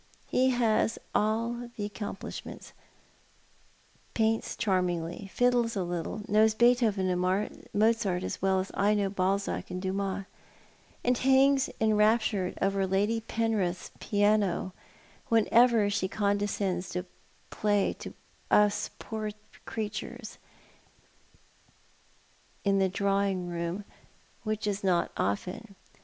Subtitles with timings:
[0.31, 2.73] He has all the accomplishments—
[4.15, 9.69] paints charmingly, fiddles a little, knows Beethoven and Mozart as well as I know Balzac
[9.69, 10.25] and Dumas—
[11.05, 14.73] and hangs enraptured over Lady Penrith's piano
[15.29, 17.05] whenever she condescends to
[17.51, 18.15] play to
[18.49, 19.29] us poor
[19.65, 20.39] creatures
[22.63, 23.85] in the drawing room,
[24.41, 25.75] which is not often.